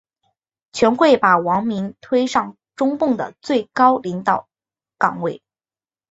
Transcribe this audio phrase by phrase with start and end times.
[0.73, 4.47] 全会把王明推上中共的最高领导
[4.97, 5.43] 岗位。